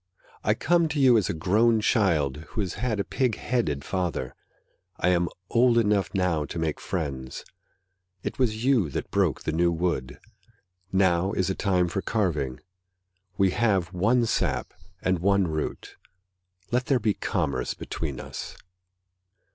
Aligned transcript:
I 0.43 0.55
come 0.55 0.87
to 0.87 0.99
you 0.99 1.15
as 1.15 1.29
a 1.29 1.33
grown 1.35 1.79
child 1.79 2.37
Who 2.37 2.61
has 2.61 2.73
had 2.73 2.99
a 2.99 3.03
pig 3.03 3.35
headed 3.35 3.83
father; 3.85 4.33
I 4.97 5.09
am 5.09 5.29
old 5.51 5.77
enough 5.77 6.09
now 6.15 6.43
to 6.43 6.57
make 6.57 6.79
friends. 6.79 7.45
It 8.23 8.39
was 8.39 8.65
you 8.65 8.89
that 8.89 9.11
broke 9.11 9.43
the 9.43 9.51
new 9.51 9.71
wood, 9.71 10.19
Now 10.91 11.33
is 11.33 11.51
a 11.51 11.53
time 11.55 11.87
for 11.87 12.01
carving. 12.01 12.61
We 13.37 13.51
have 13.51 13.93
one 13.93 14.25
sap 14.25 14.73
and 15.03 15.19
one 15.19 15.47
root 15.47 15.97
Let 16.71 16.87
there 16.87 16.99
be 16.99 17.13
commerce 17.13 17.75
between 17.75 18.19
us. 18.19 18.57